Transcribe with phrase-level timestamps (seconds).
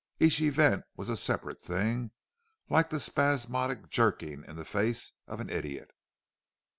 [0.19, 2.09] Each event was a separate thing,
[2.71, 5.91] like the spasmodic jerking in the face of an idiot.